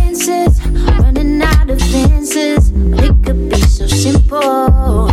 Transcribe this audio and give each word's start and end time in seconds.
chances, 0.00 0.60
running 0.98 1.42
out 1.42 1.70
of 1.70 1.80
fences. 1.80 2.70
It 3.04 3.14
could 3.24 3.50
be 3.50 3.60
so 3.60 3.86
simple. 3.86 5.08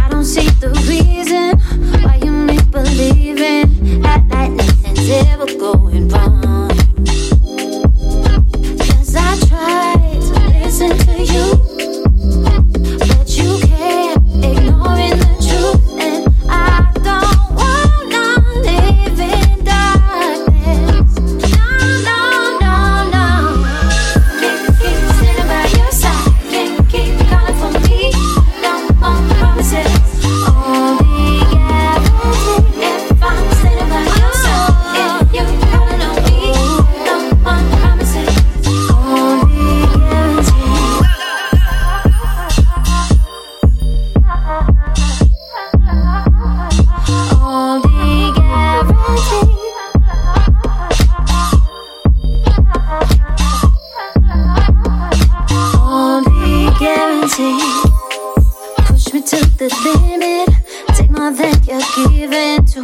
I 0.00 0.08
don't 0.10 0.24
see 0.24 0.48
the 0.64 0.70
reason 0.88 1.58
why 2.02 2.16
you 2.24 2.30
make 2.30 2.70
believing 2.70 4.02
that 4.02 4.22
like 4.30 4.52
nothing's 4.52 5.10
ever 5.10 5.46
going 5.46 6.08
wrong. 6.08 6.23
the 59.68 59.98
limit. 60.06 60.48
Take 60.96 61.10
more 61.10 61.32
than 61.32 61.54
you're 61.64 62.08
giving 62.08 62.64
to 62.66 62.83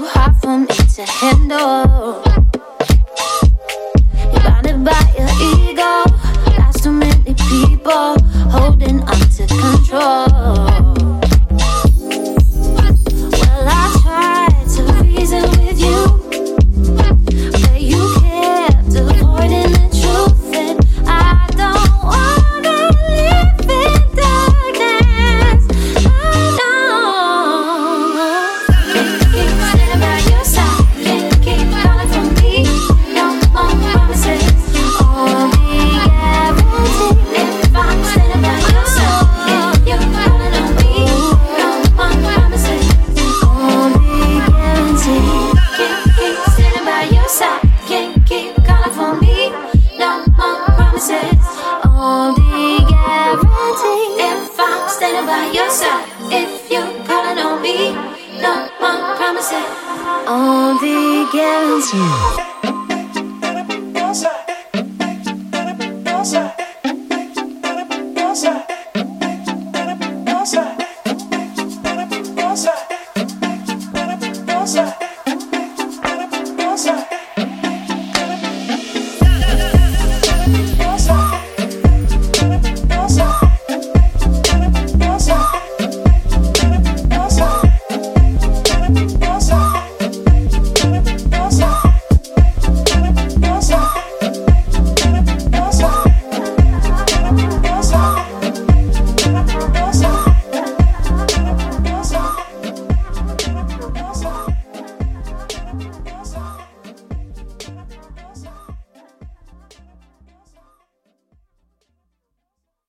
only 60.31 61.27
guarantee. 61.33 62.60